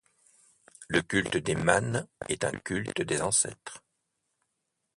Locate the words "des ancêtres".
3.03-3.83